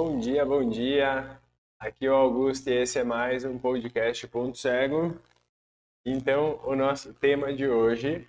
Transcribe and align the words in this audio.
Bom 0.00 0.16
dia, 0.16 0.46
bom 0.46 0.70
dia. 0.70 1.40
Aqui 1.76 2.06
é 2.06 2.10
o 2.12 2.14
Augusto 2.14 2.70
e 2.70 2.72
esse 2.72 3.00
é 3.00 3.02
mais 3.02 3.44
um 3.44 3.58
podcast 3.58 4.28
Ponto 4.28 4.56
Cego. 4.56 5.20
Então, 6.06 6.60
o 6.62 6.76
nosso 6.76 7.12
tema 7.12 7.52
de 7.52 7.66
hoje 7.66 8.24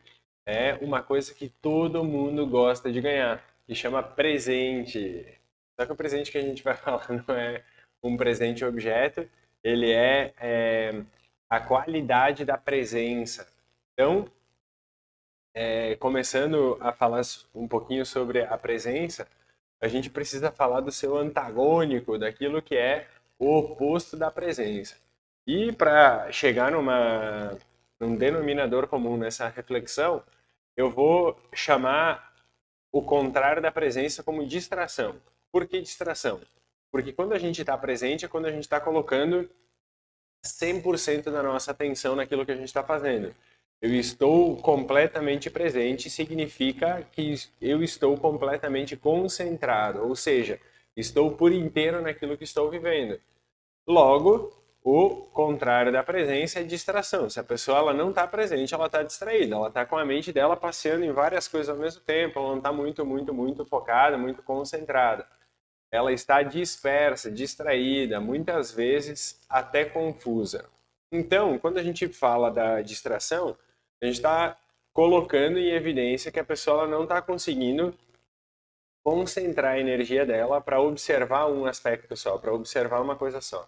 é 0.48 0.74
uma 0.84 1.04
coisa 1.04 1.32
que 1.32 1.48
todo 1.48 2.04
mundo 2.04 2.48
gosta 2.48 2.92
de 2.92 3.00
ganhar, 3.00 3.46
que 3.68 3.76
chama 3.76 4.02
presente. 4.02 5.40
Só 5.80 5.86
que 5.86 5.92
o 5.92 5.96
presente 5.96 6.32
que 6.32 6.40
a 6.40 6.42
gente 6.42 6.64
vai 6.64 6.74
falar 6.76 7.08
não 7.12 7.36
é 7.36 7.64
um 8.02 8.18
presente 8.18 8.66
objeto, 8.66 9.30
ele 9.64 9.92
é, 9.92 10.34
é 10.40 11.04
a 11.48 11.60
qualidade 11.60 12.46
da 12.46 12.58
presença. 12.58 13.48
Então, 13.94 14.26
é, 15.54 15.96
começando 15.98 16.80
a 16.82 16.92
falar 16.92 17.22
um 17.54 17.68
pouquinho 17.68 18.08
sobre 18.08 18.42
a 18.42 18.58
presença, 18.58 19.28
a 19.82 19.88
gente 19.88 20.10
precisa 20.10 20.52
falar 20.52 20.82
do 20.82 20.92
seu 20.92 21.18
antagônico, 21.18 22.18
daquilo 22.18 22.62
que 22.62 22.76
é 22.76 23.08
o 23.38 23.58
oposto 23.58 24.18
da 24.18 24.30
presença. 24.30 24.96
E 25.48 25.72
para 25.72 26.32
chegar 26.32 26.72
numa, 26.72 27.58
num 28.00 28.16
denominador 28.16 28.88
comum 28.88 29.18
nessa 29.18 29.48
reflexão, 29.48 30.24
eu 30.76 30.90
vou 30.90 31.40
chamar 31.54 32.34
o 32.92 33.02
contrário 33.02 33.62
da 33.62 33.72
presença 33.72 34.24
como 34.24 34.46
distração. 34.46 35.16
Por 35.52 35.68
que 35.68 35.82
distração? 35.82 36.42
Porque 36.92 37.14
quando 37.14 37.34
a 37.34 37.40
gente 37.40 37.62
está 37.62 37.78
presente 37.78 38.26
é 38.26 38.28
quando 38.28 38.48
a 38.48 38.52
gente 38.52 38.64
está 38.64 38.80
colocando 38.80 39.50
100% 40.46 41.32
da 41.32 41.44
nossa 41.44 41.72
atenção 41.72 42.16
naquilo 42.16 42.46
que 42.46 42.52
a 42.52 42.56
gente 42.56 42.68
está 42.68 42.84
fazendo. 42.84 43.34
Eu 43.82 43.96
estou 43.96 44.58
completamente 44.58 45.50
presente 45.50 46.10
significa 46.10 47.02
que 47.14 47.34
eu 47.62 47.82
estou 47.82 48.18
completamente 48.18 48.98
concentrado, 48.98 50.06
ou 50.06 50.18
seja, 50.18 50.60
estou 50.98 51.32
por 51.32 51.54
inteiro 51.54 52.02
naquilo 52.02 52.38
que 52.38 52.44
estou 52.44 52.70
vivendo. 52.70 53.18
Logo, 53.88 54.54
o 54.84 55.10
contrário 55.32 55.94
da 55.94 56.04
presença 56.04 56.60
é 56.60 56.64
distração. 56.64 57.30
Se 57.30 57.40
a 57.40 57.44
pessoa 57.44 57.78
ela 57.78 57.94
não 57.94 58.10
está 58.10 58.28
presente, 58.28 58.74
ela 58.74 58.88
está 58.88 59.02
distraída, 59.02 59.56
ela 59.56 59.70
está 59.70 59.86
com 59.86 59.98
a 59.98 60.04
mente 60.04 60.34
dela 60.34 60.58
passeando 60.58 61.06
em 61.06 61.14
várias 61.14 61.48
coisas 61.48 61.70
ao 61.70 61.78
mesmo 61.78 62.02
tempo, 62.02 62.38
ela 62.38 62.50
não 62.50 62.58
está 62.58 62.74
muito, 62.74 63.06
muito, 63.06 63.34
muito 63.34 63.66
focada, 63.66 64.18
muito 64.18 64.44
concentrada. 64.44 65.26
Ela 65.90 66.12
está 66.12 66.44
dispersa, 66.44 67.32
distraída, 67.32 68.20
muitas 68.20 68.72
vezes 68.74 69.40
até 69.50 69.86
confusa. 69.86 70.66
Então, 71.12 71.58
quando 71.58 71.78
a 71.78 71.84
gente 71.84 72.08
fala 72.10 72.52
da 72.52 72.82
distração, 72.82 73.58
a 74.02 74.06
gente 74.06 74.16
está 74.16 74.58
colocando 74.94 75.58
em 75.58 75.72
evidência 75.72 76.32
que 76.32 76.40
a 76.40 76.44
pessoa 76.44 76.88
não 76.88 77.04
está 77.04 77.22
conseguindo 77.22 77.94
concentrar 79.04 79.74
a 79.74 79.80
energia 79.80 80.26
dela 80.26 80.62
para 80.62 80.82
observar 80.82 81.48
um 81.48 81.66
aspecto 81.66 82.16
só, 82.16 82.38
para 82.38 82.54
observar 82.54 83.02
uma 83.02 83.16
coisa 83.16 83.42
só. 83.42 83.66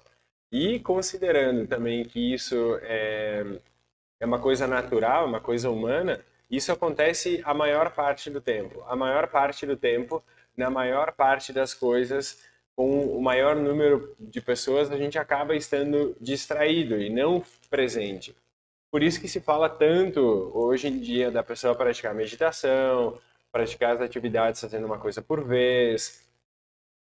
E 0.51 0.79
considerando 0.79 1.65
também 1.67 2.03
que 2.03 2.33
isso 2.33 2.77
é, 2.81 3.45
é 4.19 4.25
uma 4.25 4.39
coisa 4.39 4.67
natural, 4.67 5.25
uma 5.25 5.39
coisa 5.39 5.69
humana, 5.69 6.23
isso 6.49 6.71
acontece 6.71 7.41
a 7.45 7.53
maior 7.53 7.91
parte 7.91 8.29
do 8.29 8.41
tempo. 8.41 8.83
A 8.87 8.95
maior 8.95 9.27
parte 9.27 9.65
do 9.65 9.77
tempo, 9.77 10.21
na 10.55 10.69
maior 10.69 11.13
parte 11.13 11.53
das 11.53 11.73
coisas, 11.73 12.43
com 12.75 13.17
o 13.17 13.21
maior 13.21 13.55
número 13.55 14.13
de 14.19 14.41
pessoas, 14.41 14.91
a 14.91 14.97
gente 14.97 15.17
acaba 15.17 15.55
estando 15.55 16.15
distraído 16.19 16.99
e 17.01 17.09
não 17.09 17.41
presente. 17.69 18.35
Por 18.91 19.01
isso 19.01 19.21
que 19.21 19.27
se 19.29 19.39
fala 19.39 19.69
tanto 19.69 20.51
hoje 20.53 20.89
em 20.89 20.99
dia 20.99 21.31
da 21.31 21.41
pessoa 21.41 21.73
praticar 21.73 22.13
meditação, 22.13 23.17
praticar 23.49 23.95
as 23.95 24.01
atividades 24.01 24.59
fazendo 24.59 24.85
uma 24.85 24.99
coisa 24.99 25.21
por 25.21 25.45
vez, 25.45 26.29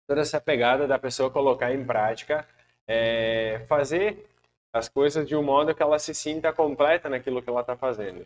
toda 0.07 0.21
essa 0.21 0.41
pegada 0.41 0.87
da 0.87 0.97
pessoa 0.97 1.29
colocar 1.29 1.75
em 1.75 1.85
prática, 1.85 2.47
é, 2.87 3.65
fazer 3.69 4.29
as 4.73 4.89
coisas 4.89 5.27
de 5.27 5.35
um 5.35 5.43
modo 5.43 5.75
que 5.75 5.83
ela 5.83 5.99
se 5.99 6.15
sinta 6.15 6.53
completa 6.53 7.09
naquilo 7.09 7.43
que 7.43 7.51
ela 7.51 7.63
está 7.63 7.77
fazendo. 7.77 8.25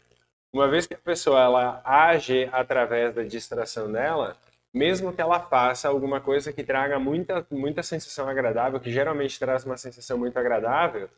Uma 0.52 0.68
vez 0.68 0.86
que 0.86 0.94
a 0.94 0.98
pessoa 0.98 1.40
ela 1.40 1.82
age 1.82 2.48
através 2.52 3.14
da 3.14 3.22
distração 3.22 3.90
dela, 3.90 4.36
mesmo 4.72 5.12
que 5.14 5.20
ela 5.20 5.40
faça 5.40 5.88
alguma 5.88 6.20
coisa 6.20 6.52
que 6.52 6.62
traga 6.62 6.98
muita 6.98 7.46
muita 7.50 7.82
sensação 7.82 8.28
agradável, 8.28 8.78
que 8.78 8.92
geralmente 8.92 9.38
traz 9.38 9.64
uma 9.64 9.78
sensação 9.78 10.18
muito 10.18 10.38
agradável, 10.38 11.08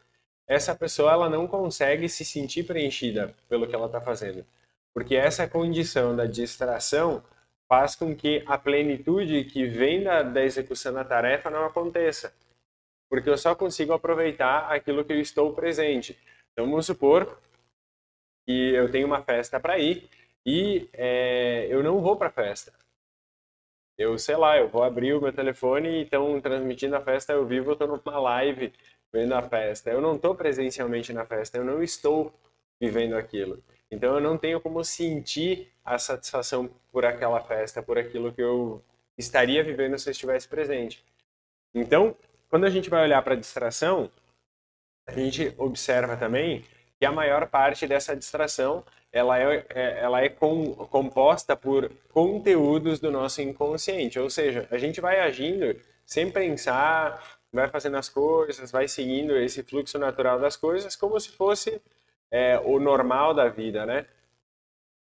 essa 0.48 0.74
pessoa 0.74 1.12
ela 1.12 1.28
não 1.28 1.46
consegue 1.46 2.08
se 2.08 2.24
sentir 2.24 2.64
preenchida 2.64 3.34
pelo 3.48 3.68
que 3.68 3.74
ela 3.74 3.86
está 3.86 4.00
fazendo. 4.00 4.44
Porque 4.94 5.14
essa 5.14 5.46
condição 5.46 6.16
da 6.16 6.24
distração 6.24 7.22
faz 7.68 7.94
com 7.94 8.16
que 8.16 8.42
a 8.46 8.56
plenitude 8.56 9.44
que 9.44 9.66
vem 9.66 10.02
da, 10.02 10.22
da 10.22 10.42
execução 10.42 10.94
da 10.94 11.04
tarefa 11.04 11.50
não 11.50 11.66
aconteça. 11.66 12.34
Porque 13.10 13.28
eu 13.28 13.36
só 13.36 13.54
consigo 13.54 13.92
aproveitar 13.92 14.72
aquilo 14.72 15.04
que 15.04 15.12
eu 15.12 15.20
estou 15.20 15.52
presente. 15.52 16.18
Então, 16.52 16.68
vamos 16.68 16.86
supor 16.86 17.38
que 18.46 18.74
eu 18.74 18.90
tenho 18.90 19.06
uma 19.06 19.22
festa 19.22 19.60
para 19.60 19.78
ir 19.78 20.08
e 20.44 20.88
é, 20.94 21.66
eu 21.70 21.82
não 21.82 22.00
vou 22.00 22.16
para 22.16 22.28
a 22.28 22.32
festa. 22.32 22.72
Eu 23.98 24.16
sei 24.16 24.36
lá, 24.36 24.56
eu 24.56 24.68
vou 24.68 24.82
abrir 24.82 25.12
o 25.12 25.20
meu 25.20 25.32
telefone 25.32 25.88
e 25.88 26.02
estão 26.04 26.40
transmitindo 26.40 26.96
a 26.96 27.00
festa 27.00 27.34
ao 27.34 27.44
vivo, 27.44 27.70
eu 27.70 27.72
estou 27.74 27.88
numa 27.88 28.18
live 28.18 28.72
vendo 29.12 29.34
a 29.34 29.42
festa. 29.42 29.90
Eu 29.90 30.00
não 30.00 30.16
estou 30.16 30.34
presencialmente 30.34 31.12
na 31.12 31.24
festa, 31.24 31.58
eu 31.58 31.64
não 31.64 31.82
estou 31.82 32.32
vivendo 32.80 33.14
aquilo. 33.14 33.62
Então 33.90 34.14
eu 34.14 34.20
não 34.20 34.36
tenho 34.36 34.60
como 34.60 34.84
sentir 34.84 35.72
a 35.84 35.98
satisfação 35.98 36.70
por 36.92 37.04
aquela 37.04 37.40
festa, 37.40 37.82
por 37.82 37.98
aquilo 37.98 38.32
que 38.32 38.42
eu 38.42 38.82
estaria 39.16 39.64
vivendo 39.64 39.98
se 39.98 40.08
eu 40.08 40.12
estivesse 40.12 40.46
presente. 40.46 41.04
Então, 41.74 42.14
quando 42.48 42.64
a 42.64 42.70
gente 42.70 42.88
vai 42.90 43.02
olhar 43.02 43.22
para 43.22 43.34
a 43.34 43.38
distração, 43.38 44.10
a 45.06 45.12
gente 45.12 45.54
observa 45.56 46.16
também 46.16 46.64
que 46.98 47.06
a 47.06 47.12
maior 47.12 47.48
parte 47.48 47.86
dessa 47.86 48.14
distração 48.14 48.84
ela 49.10 49.38
é, 49.38 49.64
é 49.70 50.00
ela 50.00 50.22
é 50.22 50.28
com, 50.28 50.74
composta 50.74 51.56
por 51.56 51.90
conteúdos 52.12 53.00
do 53.00 53.10
nosso 53.10 53.40
inconsciente, 53.40 54.18
ou 54.18 54.28
seja, 54.28 54.68
a 54.70 54.76
gente 54.76 55.00
vai 55.00 55.20
agindo 55.20 55.80
sem 56.04 56.30
pensar, 56.30 57.37
vai 57.52 57.68
fazendo 57.68 57.96
as 57.96 58.08
coisas, 58.08 58.70
vai 58.70 58.88
seguindo 58.88 59.36
esse 59.36 59.62
fluxo 59.62 59.98
natural 59.98 60.38
das 60.38 60.56
coisas 60.56 60.94
como 60.94 61.18
se 61.18 61.30
fosse 61.30 61.80
é, 62.30 62.58
o 62.58 62.78
normal 62.78 63.34
da 63.34 63.48
vida, 63.48 63.86
né? 63.86 64.06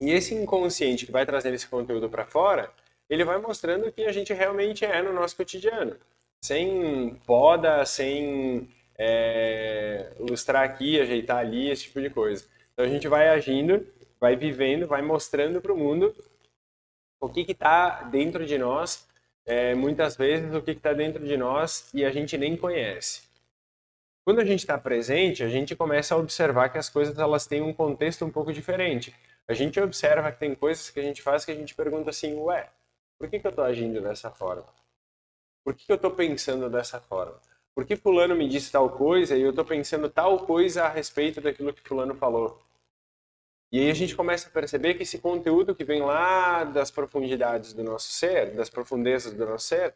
E 0.00 0.10
esse 0.10 0.34
inconsciente 0.34 1.06
que 1.06 1.12
vai 1.12 1.26
trazendo 1.26 1.54
esse 1.54 1.66
conteúdo 1.66 2.08
para 2.08 2.26
fora, 2.26 2.72
ele 3.08 3.24
vai 3.24 3.38
mostrando 3.38 3.90
que 3.90 4.04
a 4.04 4.12
gente 4.12 4.32
realmente 4.32 4.84
é 4.84 5.02
no 5.02 5.12
nosso 5.12 5.36
cotidiano, 5.36 5.96
sem 6.44 7.14
poda, 7.26 7.84
sem 7.84 8.68
é, 8.96 10.12
lustrar 10.18 10.64
aqui, 10.64 11.00
ajeitar 11.00 11.38
ali, 11.38 11.70
esse 11.70 11.84
tipo 11.84 12.00
de 12.00 12.10
coisa. 12.10 12.46
Então 12.72 12.84
a 12.84 12.88
gente 12.88 13.08
vai 13.08 13.28
agindo, 13.28 13.84
vai 14.20 14.36
vivendo, 14.36 14.86
vai 14.86 15.02
mostrando 15.02 15.60
para 15.60 15.72
o 15.72 15.76
mundo 15.76 16.14
o 17.20 17.28
que 17.28 17.40
está 17.40 18.02
dentro 18.02 18.46
de 18.46 18.56
nós 18.58 19.07
é, 19.48 19.74
muitas 19.74 20.14
vezes 20.14 20.54
o 20.54 20.60
que 20.60 20.72
está 20.72 20.92
dentro 20.92 21.24
de 21.24 21.34
nós 21.34 21.90
e 21.94 22.04
a 22.04 22.10
gente 22.10 22.36
nem 22.36 22.54
conhece. 22.54 23.22
Quando 24.22 24.40
a 24.40 24.44
gente 24.44 24.60
está 24.60 24.76
presente, 24.76 25.42
a 25.42 25.48
gente 25.48 25.74
começa 25.74 26.14
a 26.14 26.18
observar 26.18 26.68
que 26.68 26.76
as 26.76 26.90
coisas 26.90 27.18
elas 27.18 27.46
têm 27.46 27.62
um 27.62 27.72
contexto 27.72 28.26
um 28.26 28.30
pouco 28.30 28.52
diferente. 28.52 29.14
A 29.48 29.54
gente 29.54 29.80
observa 29.80 30.30
que 30.30 30.38
tem 30.38 30.54
coisas 30.54 30.90
que 30.90 31.00
a 31.00 31.02
gente 31.02 31.22
faz 31.22 31.46
que 31.46 31.50
a 31.50 31.54
gente 31.54 31.74
pergunta 31.74 32.10
assim, 32.10 32.34
ué, 32.34 32.68
por 33.18 33.30
que, 33.30 33.40
que 33.40 33.46
eu 33.46 33.50
estou 33.50 33.64
agindo 33.64 34.02
dessa 34.02 34.30
forma? 34.30 34.66
Por 35.64 35.74
que, 35.74 35.86
que 35.86 35.92
eu 35.92 35.96
estou 35.96 36.10
pensando 36.10 36.68
dessa 36.68 37.00
forma? 37.00 37.40
Por 37.74 37.86
que 37.86 37.96
fulano 37.96 38.36
me 38.36 38.46
disse 38.46 38.70
tal 38.70 38.90
coisa 38.90 39.34
e 39.34 39.40
eu 39.40 39.50
estou 39.50 39.64
pensando 39.64 40.10
tal 40.10 40.40
coisa 40.40 40.84
a 40.84 40.88
respeito 40.90 41.40
daquilo 41.40 41.72
que 41.72 41.80
fulano 41.80 42.14
falou? 42.14 42.60
E 43.70 43.80
aí 43.80 43.90
a 43.90 43.94
gente 43.94 44.16
começa 44.16 44.48
a 44.48 44.50
perceber 44.50 44.94
que 44.94 45.02
esse 45.02 45.18
conteúdo 45.18 45.74
que 45.74 45.84
vem 45.84 46.00
lá 46.00 46.64
das 46.64 46.90
profundidades 46.90 47.74
do 47.74 47.84
nosso 47.84 48.10
ser, 48.10 48.54
das 48.54 48.70
profundezas 48.70 49.34
do 49.34 49.44
nosso 49.44 49.66
ser, 49.66 49.94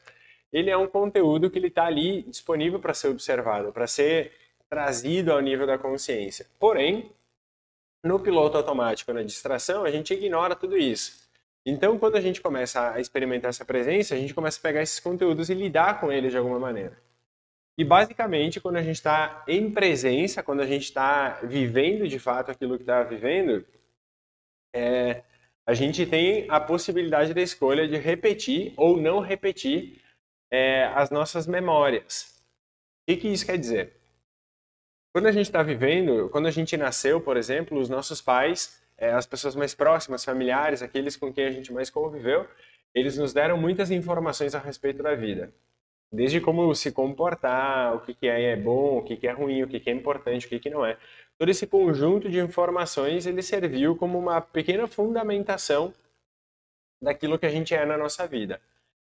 ele 0.53 0.69
é 0.69 0.77
um 0.77 0.87
conteúdo 0.87 1.51
que 1.51 1.59
ele 1.59 1.69
está 1.69 1.87
ali 1.87 2.23
disponível 2.25 2.79
para 2.79 2.93
ser 2.93 3.09
observado, 3.09 3.73
para 3.73 3.87
ser 3.87 4.33
trazido 4.69 5.33
ao 5.33 5.41
nível 5.41 5.67
da 5.67 5.79
consciência. 5.79 6.47
Porém, 6.59 7.11
no 8.05 8.21
piloto 8.21 8.59
automático, 8.59 9.13
na 9.13 9.23
distração, 9.23 9.85
a 9.85 9.91
gente 9.91 10.13
ignora 10.13 10.55
tudo 10.55 10.77
isso. 10.77 11.23
Então, 11.65 11.99
quando 11.99 12.17
a 12.17 12.21
gente 12.21 12.41
começa 12.41 12.93
a 12.93 13.01
experimentar 13.01 13.49
essa 13.51 13.65
presença, 13.65 14.15
a 14.15 14.19
gente 14.19 14.35
começa 14.35 14.59
a 14.59 14.63
pegar 14.63 14.83
esses 14.83 14.99
conteúdos 14.99 15.49
e 15.49 15.55
lidar 15.55 16.01
com 16.01 16.11
eles 16.13 16.33
de 16.33 16.39
alguma 16.39 16.59
maneira. 16.59 16.99
E 17.79 17.85
basicamente, 17.85 18.61
quando 18.61 18.77
a 18.77 18.83
gente 18.83 18.97
está 18.97 19.45
em 19.49 19.71
presença, 19.71 20.43
quando 20.43 20.61
a 20.61 20.67
gente 20.67 20.85
está 20.85 21.41
vivendo 21.43 22.07
de 22.07 22.19
fato 22.19 22.51
aquilo 22.51 22.77
que 22.77 22.83
está 22.83 23.03
vivendo, 23.03 23.65
é, 24.75 25.23
a 25.67 25.75
gente 25.75 26.05
tem 26.07 26.47
a 26.51 26.61
possibilidade 26.61 27.33
da 27.33 27.41
escolha 27.41 27.89
de 27.89 27.97
repetir 27.97 28.75
ou 28.77 28.97
não 28.97 29.21
repetir 29.21 30.03
é, 30.51 30.85
as 30.95 31.11
nossas 31.11 31.47
memórias. 31.47 32.43
O 33.03 33.11
que, 33.11 33.17
que 33.17 33.29
isso 33.29 33.47
quer 33.47 33.59
dizer? 33.59 33.97
Quando 35.15 35.27
a 35.27 35.33
gente 35.33 35.47
está 35.47 35.63
vivendo, 35.63 36.29
quando 36.31 36.47
a 36.47 36.51
gente 36.51 36.77
nasceu, 36.77 37.21
por 37.21 37.37
exemplo, 37.37 37.79
os 37.79 37.89
nossos 37.89 38.21
pais, 38.21 38.83
é, 38.97 39.13
as 39.13 39.27
pessoas 39.27 39.55
mais 39.55 39.75
próximas, 39.75 40.25
familiares, 40.25 40.83
aqueles 40.83 41.17
com 41.17 41.33
quem 41.33 41.45
a 41.45 41.51
gente 41.51 41.73
mais 41.73 41.91
conviveu, 41.91 42.49
eles 42.95 43.17
nos 43.17 43.33
deram 43.33 43.57
muitas 43.57 43.91
informações 43.91 44.55
a 44.55 44.59
respeito 44.59 45.03
da 45.03 45.15
vida. 45.15 45.53
Desde 46.13 46.41
como 46.41 46.75
se 46.75 46.93
comportar, 46.93 47.97
o 47.97 48.01
que, 48.01 48.13
que 48.15 48.29
é, 48.29 48.51
é 48.51 48.57
bom, 48.57 48.99
o 48.99 49.03
que, 49.03 49.17
que 49.17 49.27
é 49.27 49.33
ruim, 49.33 49.63
o 49.63 49.69
que, 49.69 49.81
que 49.81 49.89
é 49.89 49.93
importante, 49.93 50.47
o 50.47 50.49
que, 50.49 50.59
que 50.59 50.69
não 50.69 50.85
é. 50.85 50.99
Todo 51.39 51.49
esse 51.49 51.67
conjunto 51.67 52.29
de 52.29 52.39
informações 52.39 53.27
ele 53.27 53.43
serviu 53.43 53.97
como 53.97 54.19
uma 54.19 54.41
pequena 54.41 54.87
fundamentação 54.87 55.95
daquilo 57.01 57.39
que 57.39 57.47
a 57.47 57.51
gente 57.51 57.75
é 57.75 57.85
na 57.87 57.97
nossa 57.97 58.27
vida. 58.27 58.61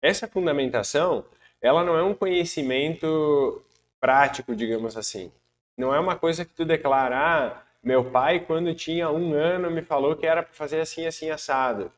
Essa 0.01 0.27
fundamentação, 0.27 1.25
ela 1.61 1.83
não 1.83 1.97
é 1.97 2.03
um 2.03 2.13
conhecimento 2.13 3.63
prático, 3.99 4.55
digamos 4.55 4.95
assim. 4.95 5.31
Não 5.77 5.93
é 5.93 5.99
uma 5.99 6.15
coisa 6.15 6.45
que 6.45 6.53
tu 6.53 6.63
declara, 6.63 7.17
ah, 7.17 7.63
meu 7.81 8.11
pai, 8.11 8.39
quando 8.39 8.75
tinha 8.75 9.09
um 9.09 9.33
ano, 9.33 9.71
me 9.71 9.81
falou 9.81 10.15
que 10.15 10.25
era 10.25 10.43
para 10.43 10.53
fazer 10.53 10.79
assim, 10.79 11.05
assim, 11.05 11.29
assado. 11.29 11.91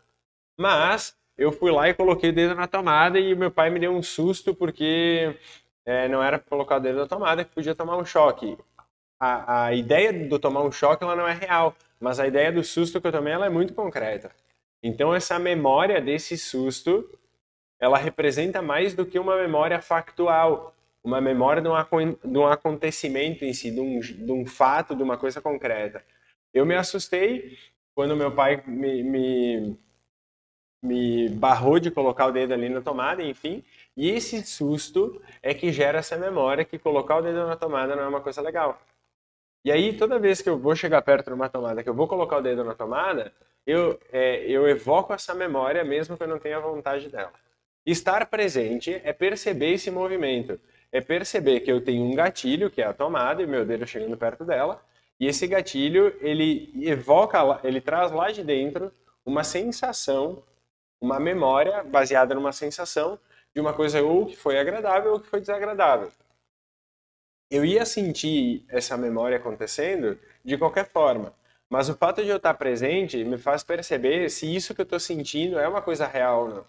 Mas 0.58 1.16
eu 1.38 1.52
fui 1.52 1.72
lá 1.72 1.90
e 1.90 1.94
coloquei 1.94 2.30
o 2.30 2.34
dedo 2.34 2.56
na 2.56 2.68
tomada 2.68 3.20
e 3.20 3.36
meu 3.36 3.52
pai 3.52 3.70
me 3.70 3.80
deu 3.80 3.92
um 3.92 4.02
susto 4.02 4.54
porque 4.56 5.38
é, 5.86 6.08
não 6.08 6.24
era 6.24 6.40
colocar 6.40 6.78
o 6.78 6.80
dedo 6.80 7.00
na 7.00 7.08
tomada, 7.08 7.44
que 7.44 7.54
podia 7.54 7.76
tomar 7.76 7.98
um 7.98 8.06
choque. 8.06 8.58
A, 9.20 9.66
a 9.66 9.74
ideia 9.74 10.12
do 10.28 10.40
tomar 10.40 10.62
um 10.62 10.72
choque 10.72 11.04
ela 11.04 11.16
não 11.16 11.28
é 11.28 11.34
real, 11.34 11.76
mas 12.00 12.20
a 12.20 12.28
ideia 12.28 12.52
do 12.52 12.64
susto 12.64 13.00
que 13.02 13.08
eu 13.08 13.12
tomei 13.12 13.34
ela 13.34 13.46
é 13.46 13.50
muito 13.50 13.74
concreta. 13.74 14.32
Então 14.82 15.14
essa 15.14 15.38
memória 15.38 16.02
desse 16.02 16.38
susto, 16.38 17.10
ela 17.80 17.98
representa 17.98 18.62
mais 18.62 18.94
do 18.94 19.06
que 19.06 19.20
uma 19.20 19.36
memória 19.36 19.82
factual, 19.82 20.74
uma 21.04 21.22
memória 21.22 21.62
de 21.62 21.68
um, 21.68 22.32
de 22.32 22.38
um 22.38 22.48
acontecimento 22.48 23.46
em 23.46 23.54
si, 23.54 23.72
de 23.72 23.80
um, 23.80 24.00
de 24.00 24.32
um 24.32 24.46
fato, 24.46 24.96
de 24.96 25.04
uma 25.04 25.18
coisa 25.18 25.42
concreta. 25.42 26.04
Eu 26.54 26.66
me 26.66 26.76
assustei 26.76 27.58
quando 27.94 28.16
meu 28.16 28.32
pai 28.32 28.64
me, 28.66 29.04
me 29.04 29.78
me 30.86 31.30
barrou 31.30 31.80
de 31.80 31.92
colocar 31.92 32.28
o 32.28 32.32
dedo 32.32 32.54
ali 32.54 32.70
na 32.70 32.82
tomada, 32.82 33.24
enfim. 33.24 33.64
E 33.98 34.10
esse 34.10 34.46
susto 34.46 35.22
é 35.42 35.54
que 35.54 35.72
gera 35.72 36.00
essa 36.00 36.18
memória 36.18 36.66
que 36.66 36.78
colocar 36.78 37.18
o 37.18 37.22
dedo 37.22 37.48
na 37.48 37.56
tomada 37.56 37.96
não 37.96 38.04
é 38.04 38.08
uma 38.08 38.22
coisa 38.22 38.42
legal. 38.42 38.80
E 39.64 39.72
aí, 39.72 39.98
toda 39.98 40.20
vez 40.20 40.42
que 40.42 40.50
eu 40.50 40.58
vou 40.58 40.76
chegar 40.76 41.02
perto 41.02 41.28
de 41.28 41.34
uma 41.34 41.50
tomada, 41.50 41.82
que 41.82 41.90
eu 41.90 41.94
vou 41.94 42.08
colocar 42.08 42.38
o 42.38 42.42
dedo 42.42 42.64
na 42.64 42.76
tomada, 42.76 43.34
eu, 43.66 44.00
é, 44.12 44.46
eu 44.46 44.68
evoco 44.68 45.12
essa 45.12 45.34
memória 45.34 45.84
mesmo 45.84 46.16
que 46.16 46.24
eu 46.24 46.28
não 46.28 46.38
tenha 46.38 46.60
vontade 46.60 47.10
dela. 47.10 47.34
Estar 47.86 48.28
presente 48.28 49.02
é 49.04 49.12
perceber 49.12 49.74
esse 49.74 49.90
movimento, 49.90 50.60
é 50.92 51.02
perceber 51.02 51.62
que 51.62 51.72
eu 51.72 51.82
tenho 51.82 52.04
um 52.04 52.14
gatilho, 52.14 52.70
que 52.70 52.82
é 52.82 52.86
a 52.86 52.94
tomada, 52.94 53.42
e 53.42 53.48
meu 53.48 53.66
dedo 53.66 53.88
chegando 53.88 54.16
perto 54.16 54.46
dela, 54.46 54.82
e 55.20 55.28
esse 55.28 55.48
gatilho, 55.48 56.14
ele 56.22 56.72
evoca, 56.82 57.60
ele 57.64 57.80
traz 57.80 58.12
lá 58.12 58.32
de 58.32 58.44
dentro 58.44 58.92
uma 59.26 59.44
sensação 59.44 60.44
uma 61.02 61.20
memória 61.20 61.84
baseada 61.84 62.34
numa 62.36 62.52
sensação 62.52 63.20
de 63.54 63.62
uma 63.62 63.74
coisa 63.74 64.02
ou 64.02 64.26
que 64.26 64.36
foi 64.36 64.60
agradável 64.60 65.14
ou 65.14 65.20
que 65.20 65.28
foi 65.28 65.40
desagradável. 65.40 66.12
Eu 67.50 67.64
ia 67.64 67.86
sentir 67.86 68.66
essa 68.68 68.98
memória 68.98 69.38
acontecendo 69.38 70.20
de 70.44 70.58
qualquer 70.58 70.90
forma, 70.90 71.34
mas 71.70 71.90
o 71.90 71.96
fato 71.96 72.24
de 72.24 72.30
eu 72.30 72.38
estar 72.38 72.54
presente 72.56 73.24
me 73.24 73.38
faz 73.38 73.64
perceber 73.64 74.30
se 74.30 74.54
isso 74.54 74.74
que 74.74 74.82
eu 74.82 74.84
estou 74.84 75.00
sentindo 75.00 75.60
é 75.60 75.68
uma 75.68 75.82
coisa 75.82 76.08
real 76.08 76.44
ou 76.44 76.50
não. 76.50 76.66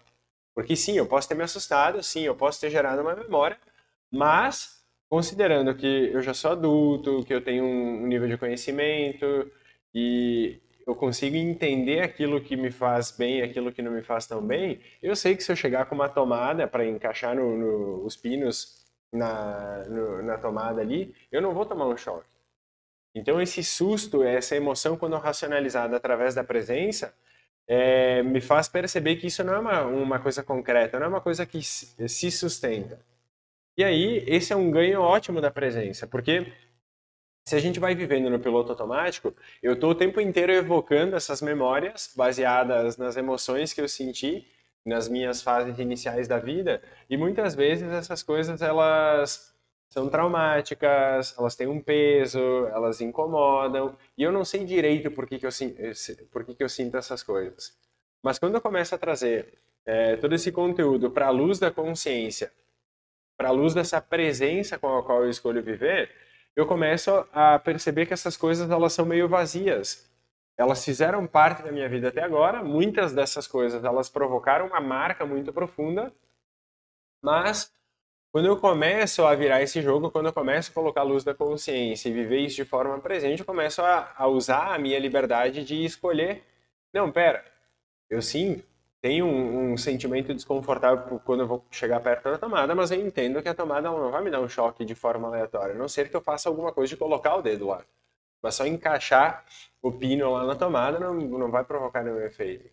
Porque 0.53 0.75
sim, 0.75 0.97
eu 0.97 1.05
posso 1.05 1.27
ter 1.27 1.35
me 1.35 1.43
assustado, 1.43 2.01
sim, 2.01 2.21
eu 2.21 2.35
posso 2.35 2.59
ter 2.59 2.69
gerado 2.69 3.01
uma 3.01 3.15
memória, 3.15 3.57
mas 4.11 4.83
considerando 5.09 5.75
que 5.75 6.09
eu 6.11 6.21
já 6.21 6.33
sou 6.33 6.51
adulto, 6.51 7.23
que 7.25 7.33
eu 7.33 7.43
tenho 7.43 7.63
um 7.65 8.07
nível 8.07 8.27
de 8.27 8.37
conhecimento 8.37 9.51
e 9.93 10.59
eu 10.87 10.95
consigo 10.95 11.35
entender 11.35 12.01
aquilo 12.01 12.41
que 12.41 12.55
me 12.55 12.71
faz 12.71 13.11
bem 13.11 13.39
e 13.39 13.41
aquilo 13.43 13.73
que 13.73 13.81
não 13.81 13.91
me 13.91 14.01
faz 14.01 14.25
tão 14.25 14.41
bem, 14.41 14.79
eu 15.03 15.17
sei 15.17 15.35
que 15.35 15.43
se 15.43 15.51
eu 15.51 15.55
chegar 15.55 15.85
com 15.85 15.95
uma 15.95 16.07
tomada 16.07 16.65
para 16.65 16.85
encaixar 16.85 17.35
no, 17.35 17.57
no, 17.57 18.05
os 18.05 18.15
pinos 18.15 18.85
na, 19.11 19.83
no, 19.89 20.23
na 20.23 20.37
tomada 20.37 20.79
ali, 20.79 21.13
eu 21.29 21.41
não 21.41 21.53
vou 21.53 21.65
tomar 21.65 21.87
um 21.87 21.97
choque. 21.97 22.29
Então 23.13 23.41
esse 23.41 23.61
susto, 23.63 24.23
essa 24.23 24.55
emoção, 24.55 24.95
quando 24.95 25.17
racionalizada 25.17 25.97
através 25.97 26.33
da 26.33 26.43
presença, 26.43 27.13
é, 27.67 28.23
me 28.23 28.39
faz 28.39 28.69
perceber 28.69 29.17
que 29.17 29.27
isso 29.27 29.43
não 29.43 29.55
é 29.55 29.59
uma, 29.59 29.83
uma 29.83 30.19
coisa 30.19 30.41
concreta, 30.41 30.97
não 30.99 31.07
é 31.07 31.09
uma 31.09 31.21
coisa 31.21 31.45
que 31.45 31.61
se 31.61 32.31
sustenta. 32.31 32.97
E 33.75 33.83
aí, 33.83 34.23
esse 34.25 34.53
é 34.53 34.55
um 34.55 34.71
ganho 34.71 35.01
ótimo 35.01 35.41
da 35.41 35.51
presença, 35.51 36.07
porque 36.07 36.51
se 37.47 37.55
a 37.55 37.59
gente 37.59 37.79
vai 37.79 37.95
vivendo 37.95 38.29
no 38.29 38.41
piloto 38.41 38.73
automático, 38.73 39.33
eu 39.63 39.71
estou 39.71 39.91
o 39.91 39.95
tempo 39.95 40.19
inteiro 40.19 40.51
evocando 40.51 41.15
essas 41.15 41.41
memórias 41.41 42.11
baseadas 42.13 42.97
nas 42.97 43.15
emoções 43.15 43.71
que 43.71 43.79
eu 43.79 43.87
senti 43.87 44.45
nas 44.85 45.07
minhas 45.07 45.41
fases 45.41 45.79
iniciais 45.79 46.27
da 46.27 46.39
vida 46.39 46.81
e 47.09 47.15
muitas 47.15 47.55
vezes 47.55 47.89
essas 47.89 48.21
coisas 48.21 48.61
elas 48.61 49.55
são 49.89 50.09
traumáticas, 50.09 51.33
elas 51.39 51.55
têm 51.55 51.67
um 51.67 51.81
peso, 51.81 52.67
elas 52.67 52.99
incomodam 52.99 53.95
e 54.17 54.23
eu 54.23 54.31
não 54.33 54.43
sei 54.43 54.65
direito 54.65 55.09
por 55.09 55.25
que, 55.25 55.39
que, 55.39 55.45
eu, 55.45 55.51
por 56.29 56.43
que, 56.43 56.53
que 56.53 56.63
eu 56.65 56.67
sinto 56.67 56.97
essas 56.97 57.23
coisas. 57.23 57.77
Mas 58.21 58.37
quando 58.37 58.55
eu 58.55 58.61
começo 58.61 58.93
a 58.93 58.97
trazer 58.97 59.53
é, 59.85 60.17
todo 60.17 60.35
esse 60.35 60.51
conteúdo 60.51 61.09
para 61.11 61.27
a 61.27 61.31
luz 61.31 61.59
da 61.59 61.71
consciência, 61.71 62.51
para 63.37 63.47
a 63.47 63.51
luz 63.53 63.73
dessa 63.73 64.01
presença 64.01 64.77
com 64.77 64.97
a 64.97 65.01
qual 65.01 65.23
eu 65.23 65.29
escolho 65.29 65.63
viver, 65.63 66.26
eu 66.57 66.65
começo 66.65 67.11
a 67.31 67.59
perceber 67.59 68.07
que 68.07 68.13
essas 68.13 68.35
coisas 68.35 68.69
elas 68.71 68.91
são 68.91 69.05
meio 69.05 69.29
vazias. 69.29 70.09
Elas 70.57 70.83
fizeram 70.83 71.27
parte 71.27 71.61
da 71.61 71.71
minha 71.71 71.87
vida 71.87 72.07
até 72.07 72.23
agora, 72.23 72.63
muitas 72.63 73.13
dessas 73.13 73.45
coisas 73.45 73.83
elas 73.83 74.09
provocaram 74.09 74.65
uma 74.65 74.81
marca 74.81 75.23
muito 75.23 75.53
profunda, 75.53 76.11
mas 77.21 77.71
quando 78.31 78.47
eu 78.47 78.57
começo 78.57 79.23
a 79.23 79.35
virar 79.35 79.61
esse 79.61 79.83
jogo, 79.83 80.09
quando 80.09 80.25
eu 80.29 80.33
começo 80.33 80.71
a 80.71 80.73
colocar 80.73 81.01
a 81.01 81.03
luz 81.03 81.23
da 81.23 81.35
consciência 81.35 82.09
e 82.09 82.13
viver 82.13 82.39
isso 82.39 82.55
de 82.55 82.65
forma 82.65 82.99
presente, 82.99 83.41
eu 83.41 83.45
começo 83.45 83.79
a, 83.83 84.11
a 84.17 84.27
usar 84.27 84.73
a 84.73 84.79
minha 84.79 84.97
liberdade 84.97 85.63
de 85.63 85.85
escolher. 85.85 86.43
Não, 86.91 87.11
pera, 87.11 87.45
eu 88.09 88.19
sim 88.19 88.63
tenho 89.01 89.25
um, 89.25 89.73
um, 89.73 89.77
sentimento 89.77 90.33
desconfortável 90.33 91.19
quando 91.19 91.41
eu 91.41 91.47
vou 91.47 91.65
chegar 91.71 91.99
perto 91.99 92.31
da 92.31 92.37
tomada, 92.37 92.73
mas 92.73 92.91
eu 92.91 92.99
entendo 92.99 93.41
que 93.41 93.49
a 93.49 93.53
tomada 93.53 93.89
não 93.89 94.11
vai 94.11 94.23
me 94.23 94.31
dar 94.31 94.41
um 94.41 94.49
choque 94.49 94.83
de 94.83 94.95
forma 94.95 95.27
aleatória, 95.27 95.75
a 95.75 95.77
não 95.77 95.87
ser 95.87 96.09
que 96.09 96.15
eu 96.15 96.21
faça 96.21 96.49
alguma 96.49 96.71
coisa 96.71 96.89
de 96.89 96.97
colocar 96.97 97.35
o 97.35 97.41
dedo 97.41 97.67
lá. 97.67 97.83
Mas 98.41 98.55
só 98.55 98.65
encaixar 98.65 99.45
o 99.81 99.91
pino 99.91 100.31
lá 100.31 100.45
na 100.45 100.55
tomada 100.55 100.99
não, 100.99 101.13
não 101.13 101.51
vai 101.51 101.63
provocar 101.63 102.03
nenhum 102.03 102.21
efeito. 102.21 102.69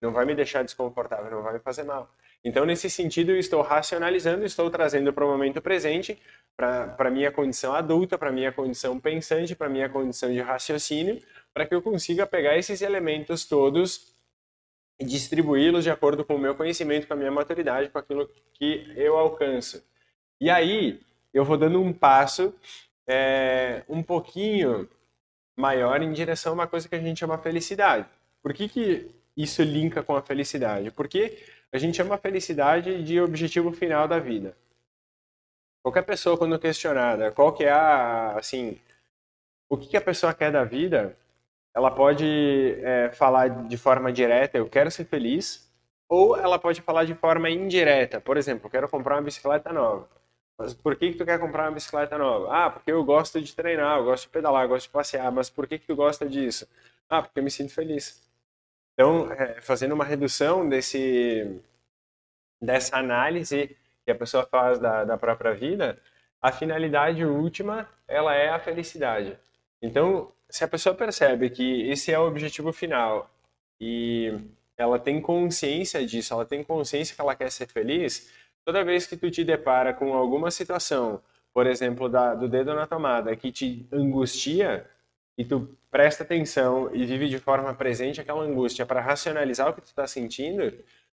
Não 0.00 0.12
vai 0.12 0.24
me 0.24 0.34
deixar 0.34 0.64
desconfortável, 0.64 1.30
não 1.30 1.42
vai 1.42 1.54
me 1.54 1.60
fazer 1.60 1.84
mal. 1.84 2.10
Então, 2.44 2.66
nesse 2.66 2.90
sentido, 2.90 3.30
eu 3.30 3.38
estou 3.38 3.62
racionalizando, 3.62 4.44
estou 4.44 4.68
trazendo 4.68 5.12
para 5.12 5.24
o 5.24 5.28
momento 5.28 5.62
presente, 5.62 6.20
para 6.56 6.96
a 6.98 7.10
minha 7.10 7.30
condição 7.30 7.72
adulta, 7.72 8.18
para 8.18 8.30
a 8.30 8.32
minha 8.32 8.50
condição 8.50 8.98
pensante, 8.98 9.54
para 9.54 9.68
a 9.68 9.70
minha 9.70 9.88
condição 9.88 10.30
de 10.32 10.40
raciocínio, 10.40 11.22
para 11.54 11.64
que 11.66 11.74
eu 11.74 11.80
consiga 11.80 12.26
pegar 12.26 12.58
esses 12.58 12.82
elementos 12.82 13.44
todos 13.44 14.11
distribuí-los 15.00 15.84
de 15.84 15.90
acordo 15.90 16.24
com 16.24 16.34
o 16.34 16.38
meu 16.38 16.54
conhecimento, 16.54 17.06
com 17.06 17.14
a 17.14 17.16
minha 17.16 17.30
maturidade, 17.30 17.88
com 17.88 17.98
aquilo 17.98 18.28
que 18.54 18.92
eu 18.96 19.16
alcanço. 19.16 19.84
E 20.40 20.50
aí 20.50 21.00
eu 21.32 21.44
vou 21.44 21.56
dando 21.56 21.80
um 21.80 21.92
passo 21.92 22.54
é, 23.06 23.82
um 23.88 24.02
pouquinho 24.02 24.88
maior 25.56 26.02
em 26.02 26.12
direção 26.12 26.52
a 26.52 26.54
uma 26.54 26.66
coisa 26.66 26.88
que 26.88 26.94
a 26.94 27.00
gente 27.00 27.20
chama 27.20 27.38
felicidade. 27.38 28.06
Por 28.42 28.52
que, 28.52 28.68
que 28.68 29.10
isso 29.36 29.62
linka 29.62 30.02
com 30.02 30.16
a 30.16 30.22
felicidade? 30.22 30.90
Porque 30.90 31.38
a 31.72 31.78
gente 31.78 31.96
chama 31.96 32.18
felicidade 32.18 33.02
de 33.02 33.20
objetivo 33.20 33.72
final 33.72 34.06
da 34.06 34.18
vida. 34.18 34.56
Qualquer 35.82 36.02
pessoa, 36.02 36.38
quando 36.38 36.58
questionada 36.58 37.32
qual 37.32 37.52
que 37.52 37.64
é 37.64 37.70
a, 37.70 38.36
assim, 38.36 38.78
o 39.68 39.76
que, 39.76 39.88
que 39.88 39.96
a 39.96 40.00
pessoa 40.00 40.34
quer 40.34 40.52
da 40.52 40.64
vida, 40.64 41.16
ela 41.74 41.90
pode 41.90 42.76
é, 42.82 43.10
falar 43.12 43.48
de 43.66 43.76
forma 43.76 44.12
direta, 44.12 44.58
eu 44.58 44.68
quero 44.68 44.90
ser 44.90 45.04
feliz, 45.04 45.70
ou 46.08 46.36
ela 46.36 46.58
pode 46.58 46.82
falar 46.82 47.04
de 47.04 47.14
forma 47.14 47.48
indireta, 47.50 48.20
por 48.20 48.36
exemplo, 48.36 48.66
eu 48.66 48.70
quero 48.70 48.88
comprar 48.88 49.16
uma 49.16 49.22
bicicleta 49.22 49.72
nova. 49.72 50.08
Mas 50.58 50.74
por 50.74 50.94
que, 50.96 51.12
que 51.12 51.18
tu 51.18 51.24
quer 51.24 51.40
comprar 51.40 51.64
uma 51.64 51.72
bicicleta 51.72 52.18
nova? 52.18 52.48
Ah, 52.54 52.70
porque 52.70 52.92
eu 52.92 53.02
gosto 53.04 53.40
de 53.40 53.54
treinar, 53.54 53.98
eu 53.98 54.04
gosto 54.04 54.24
de 54.24 54.30
pedalar, 54.30 54.64
eu 54.64 54.68
gosto 54.68 54.86
de 54.86 54.92
passear, 54.92 55.32
mas 55.32 55.48
por 55.50 55.66
que, 55.66 55.78
que 55.78 55.86
tu 55.86 55.96
gosta 55.96 56.28
disso? 56.28 56.68
Ah, 57.08 57.22
porque 57.22 57.38
eu 57.40 57.42
me 57.44 57.50
sinto 57.50 57.72
feliz. 57.74 58.22
Então, 58.94 59.32
é, 59.32 59.60
fazendo 59.60 59.92
uma 59.92 60.04
redução 60.04 60.68
desse, 60.68 61.60
dessa 62.60 62.96
análise 62.96 63.76
que 64.04 64.10
a 64.10 64.14
pessoa 64.14 64.46
faz 64.46 64.78
da, 64.78 65.04
da 65.04 65.18
própria 65.18 65.54
vida, 65.54 66.00
a 66.40 66.52
finalidade 66.52 67.24
última, 67.24 67.88
ela 68.06 68.34
é 68.34 68.48
a 68.50 68.58
felicidade. 68.58 69.38
Então, 69.82 70.32
se 70.48 70.64
a 70.64 70.68
pessoa 70.68 70.94
percebe 70.94 71.50
que 71.50 71.90
esse 71.90 72.12
é 72.12 72.18
o 72.18 72.26
objetivo 72.26 72.72
final 72.72 73.28
e 73.80 74.32
ela 74.76 74.98
tem 74.98 75.20
consciência 75.20 76.06
disso, 76.06 76.32
ela 76.32 76.46
tem 76.46 76.62
consciência 76.62 77.14
que 77.14 77.20
ela 77.20 77.34
quer 77.34 77.50
ser 77.50 77.66
feliz, 77.66 78.32
toda 78.64 78.84
vez 78.84 79.06
que 79.06 79.16
tu 79.16 79.30
te 79.30 79.44
depara 79.44 79.92
com 79.92 80.14
alguma 80.14 80.50
situação, 80.50 81.20
por 81.52 81.66
exemplo, 81.66 82.08
da, 82.08 82.34
do 82.34 82.48
dedo 82.48 82.74
na 82.74 82.86
tomada, 82.86 83.34
que 83.36 83.50
te 83.50 83.86
angustia, 83.92 84.88
e 85.36 85.44
tu 85.44 85.76
presta 85.90 86.22
atenção 86.22 86.94
e 86.94 87.04
vive 87.04 87.28
de 87.28 87.38
forma 87.38 87.74
presente 87.74 88.20
aquela 88.20 88.42
angústia 88.42 88.86
para 88.86 89.00
racionalizar 89.00 89.68
o 89.68 89.74
que 89.74 89.80
tu 89.80 89.86
está 89.86 90.06
sentindo, 90.06 90.70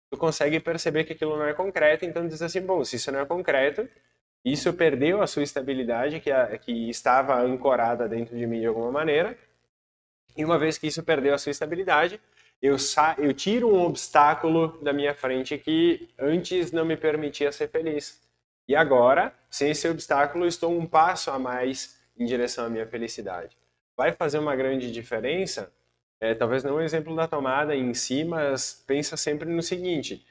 tu 0.10 0.18
consegue 0.18 0.60
perceber 0.60 1.04
que 1.04 1.14
aquilo 1.14 1.38
não 1.38 1.46
é 1.46 1.54
concreto, 1.54 2.06
então 2.06 2.28
diz 2.28 2.42
assim, 2.42 2.62
bom, 2.62 2.84
se 2.84 2.96
isso 2.98 3.12
não 3.12 3.20
é 3.20 3.26
concreto, 3.26 3.88
isso 4.44 4.74
perdeu 4.74 5.22
a 5.22 5.28
sua 5.28 5.44
estabilidade, 5.44 6.20
que, 6.20 6.32
a, 6.32 6.58
que 6.58 6.90
estava 6.90 7.40
ancorada 7.42 8.08
dentro 8.08 8.38
de 8.38 8.48
mim 8.48 8.62
de 8.62 8.68
alguma 8.68 8.92
maneira, 8.92 9.38
e 10.36 10.46
uma 10.46 10.58
vez 10.58 10.78
que 10.78 10.88
isso 10.88 11.04
perdeu 11.04 11.34
a 11.34 11.38
sua 11.38 11.52
estabilidade, 11.52 12.20
eu, 12.62 12.76
eu 13.18 13.34
tiro 13.34 13.74
um 13.74 13.82
obstáculo 13.82 14.82
da 14.82 14.92
minha 14.92 15.14
frente 15.14 15.58
que 15.58 16.10
antes 16.18 16.72
não 16.72 16.86
me 16.86 16.98
permitia 16.98 17.52
ser 17.52 17.70
feliz. 17.70 18.22
E 18.68 18.76
agora, 18.76 19.34
sem 19.50 19.72
esse 19.72 19.88
obstáculo, 19.88 20.46
estou 20.46 20.78
um 20.78 20.86
passo 20.86 21.32
a 21.32 21.40
mais 21.40 22.00
em 22.18 22.26
direção 22.26 22.66
à 22.66 22.70
minha 22.70 22.86
felicidade. 22.86 23.58
Vai 23.98 24.12
fazer 24.12 24.40
uma 24.40 24.56
grande 24.56 24.92
diferença? 24.92 25.72
É, 26.22 26.36
talvez 26.36 26.64
não 26.64 26.76
o 26.76 26.82
exemplo 26.82 27.16
da 27.16 27.28
tomada 27.28 27.76
em 27.76 27.94
si, 27.94 28.26
mas 28.26 28.84
pensa 28.86 29.16
sempre 29.16 29.50
no 29.50 29.64
seguinte: 29.64 30.26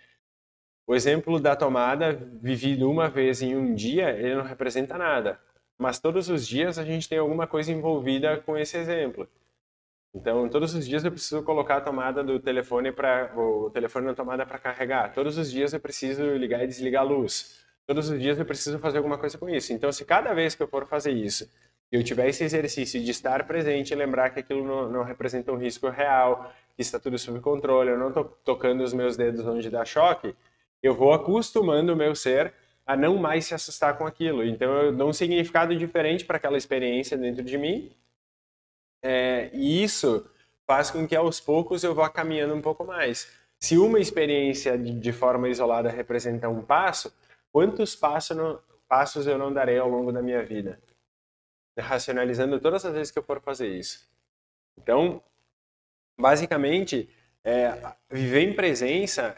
o 0.88 0.94
exemplo 0.94 1.38
da 1.38 1.54
tomada 1.54 2.14
vivido 2.40 2.90
uma 2.90 3.10
vez 3.10 3.42
em 3.42 3.54
um 3.54 3.74
dia, 3.74 4.08
ele 4.10 4.34
não 4.36 4.42
representa 4.42 4.96
nada. 4.96 5.38
Mas 5.76 5.98
todos 6.00 6.30
os 6.30 6.48
dias 6.48 6.78
a 6.78 6.84
gente 6.84 7.06
tem 7.06 7.18
alguma 7.18 7.46
coisa 7.46 7.70
envolvida 7.70 8.38
com 8.38 8.56
esse 8.56 8.78
exemplo. 8.78 9.28
Então, 10.14 10.48
todos 10.48 10.74
os 10.74 10.88
dias 10.88 11.04
eu 11.04 11.12
preciso 11.12 11.42
colocar 11.42 11.76
a 11.76 11.80
tomada 11.82 12.24
do 12.24 12.40
telefone 12.40 12.90
para 12.90 13.38
o 13.38 13.68
telefone 13.68 14.06
na 14.06 14.14
tomada 14.14 14.46
para 14.46 14.58
carregar. 14.58 15.12
Todos 15.12 15.36
os 15.36 15.50
dias 15.50 15.74
eu 15.74 15.78
preciso 15.78 16.24
ligar 16.36 16.64
e 16.64 16.66
desligar 16.66 17.02
a 17.02 17.04
luz. 17.04 17.62
Todos 17.86 18.08
os 18.08 18.18
dias 18.18 18.38
eu 18.38 18.46
preciso 18.46 18.78
fazer 18.78 18.96
alguma 18.96 19.18
coisa 19.18 19.36
com 19.36 19.46
isso. 19.46 19.74
Então, 19.74 19.92
se 19.92 20.06
cada 20.06 20.32
vez 20.32 20.54
que 20.54 20.62
eu 20.62 20.68
for 20.68 20.86
fazer 20.86 21.12
isso, 21.12 21.50
eu 21.92 22.02
tiver 22.02 22.28
esse 22.30 22.44
exercício 22.44 22.98
de 22.98 23.10
estar 23.10 23.46
presente 23.46 23.92
e 23.92 23.94
lembrar 23.94 24.30
que 24.30 24.40
aquilo 24.40 24.64
não, 24.66 24.88
não 24.88 25.04
representa 25.04 25.52
um 25.52 25.58
risco 25.58 25.90
real, 25.90 26.50
que 26.74 26.80
está 26.80 26.98
tudo 26.98 27.18
sob 27.18 27.40
controle, 27.40 27.90
eu 27.90 27.98
não 27.98 28.08
estou 28.08 28.24
tocando 28.42 28.82
os 28.82 28.94
meus 28.94 29.18
dedos 29.18 29.46
onde 29.46 29.68
dá 29.68 29.84
choque, 29.84 30.34
eu 30.82 30.94
vou 30.94 31.12
acostumando 31.12 31.92
o 31.92 31.96
meu 31.96 32.14
ser 32.14 32.54
a 32.86 32.96
não 32.96 33.18
mais 33.18 33.44
se 33.44 33.54
assustar 33.54 33.98
com 33.98 34.06
aquilo. 34.06 34.42
Então 34.44 34.72
eu 34.82 34.96
dou 34.96 35.10
um 35.10 35.12
significado 35.12 35.76
diferente 35.76 36.24
para 36.24 36.38
aquela 36.38 36.56
experiência 36.56 37.18
dentro 37.18 37.42
de 37.44 37.58
mim. 37.58 37.92
É, 39.02 39.50
e 39.52 39.82
isso 39.82 40.28
faz 40.66 40.90
com 40.90 41.06
que 41.06 41.14
aos 41.14 41.40
poucos 41.40 41.84
eu 41.84 41.94
vá 41.94 42.08
caminhando 42.08 42.54
um 42.54 42.62
pouco 42.62 42.84
mais. 42.84 43.30
Se 43.60 43.76
uma 43.76 43.98
experiência 43.98 44.78
de, 44.78 44.92
de 44.92 45.12
forma 45.12 45.48
isolada 45.48 45.90
representa 45.90 46.48
um 46.48 46.62
passo, 46.62 47.14
quantos 47.52 47.94
passos, 47.94 48.36
no, 48.36 48.62
passos 48.88 49.26
eu 49.26 49.36
não 49.36 49.52
darei 49.52 49.78
ao 49.78 49.88
longo 49.88 50.12
da 50.12 50.22
minha 50.22 50.42
vida? 50.42 50.80
Racionalizando 51.78 52.58
todas 52.60 52.84
as 52.84 52.92
vezes 52.92 53.10
que 53.10 53.18
eu 53.18 53.22
for 53.22 53.40
fazer 53.40 53.68
isso. 53.68 54.08
Então, 54.78 55.22
basicamente, 56.18 57.08
é, 57.44 57.94
viver 58.10 58.48
em 58.48 58.54
presença 58.54 59.36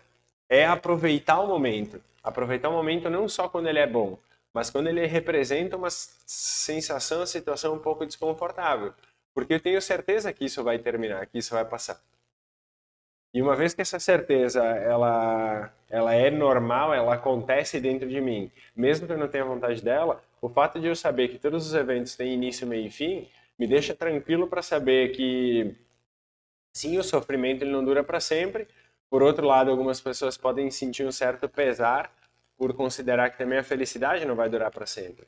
é 0.50 0.66
aproveitar 0.66 1.40
o 1.40 1.47
momento. 1.47 2.02
Aproveitar 2.23 2.69
o 2.69 2.73
momento 2.73 3.09
não 3.09 3.28
só 3.28 3.49
quando 3.49 3.69
ele 3.69 3.78
é 3.78 3.87
bom, 3.87 4.19
mas 4.52 4.69
quando 4.69 4.88
ele 4.88 5.07
representa 5.07 5.76
uma 5.76 5.88
sensação, 5.90 7.21
uma 7.21 7.26
situação 7.26 7.75
um 7.75 7.78
pouco 7.78 8.04
desconfortável. 8.04 8.92
Porque 9.33 9.54
eu 9.54 9.61
tenho 9.61 9.80
certeza 9.80 10.33
que 10.33 10.45
isso 10.45 10.62
vai 10.64 10.78
terminar, 10.78 11.25
que 11.26 11.38
isso 11.38 11.54
vai 11.54 11.64
passar. 11.64 12.02
E 13.33 13.40
uma 13.40 13.54
vez 13.54 13.73
que 13.73 13.80
essa 13.80 14.00
certeza 14.00 14.61
ela, 14.64 15.73
ela 15.88 16.12
é 16.12 16.30
normal, 16.30 16.92
ela 16.92 17.14
acontece 17.14 17.80
dentro 17.80 18.09
de 18.09 18.21
mim, 18.21 18.50
mesmo 18.75 19.07
que 19.07 19.12
eu 19.12 19.19
não 19.19 19.28
tenha 19.28 19.45
vontade 19.45 19.80
dela, 19.80 20.21
o 20.42 20.49
fato 20.49 20.80
de 20.80 20.88
eu 20.88 20.97
saber 20.97 21.28
que 21.28 21.38
todos 21.38 21.64
os 21.64 21.75
eventos 21.75 22.16
têm 22.16 22.35
início, 22.35 22.66
meio 22.66 22.88
e 22.88 22.90
fim, 22.90 23.28
me 23.57 23.69
deixa 23.69 23.95
tranquilo 23.95 24.49
para 24.49 24.62
saber 24.62 25.12
que 25.12 25.76
sim, 26.73 26.99
o 26.99 27.04
sofrimento 27.04 27.62
ele 27.62 27.71
não 27.71 27.85
dura 27.85 28.02
para 28.02 28.19
sempre, 28.19 28.66
por 29.11 29.25
outro 29.25 29.45
lado, 29.45 29.71
algumas 29.71 30.00
pessoas 30.00 30.37
podem 30.37 30.71
sentir 30.71 31.05
um 31.05 31.11
certo 31.11 31.49
pesar 31.49 32.14
por 32.57 32.73
considerar 32.75 33.31
que 33.31 33.38
também 33.38 33.59
a 33.59 33.64
felicidade 33.64 34.25
não 34.25 34.37
vai 34.37 34.49
durar 34.49 34.71
para 34.71 34.87
sempre. 34.87 35.26